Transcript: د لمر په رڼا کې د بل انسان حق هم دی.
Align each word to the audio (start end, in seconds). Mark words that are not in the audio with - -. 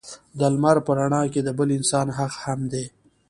د 0.39 0.41
لمر 0.53 0.77
په 0.85 0.91
رڼا 0.97 1.21
کې 1.33 1.41
د 1.43 1.49
بل 1.57 1.69
انسان 1.77 2.07
حق 2.17 2.33
هم 2.45 2.59
دی. 2.73 2.85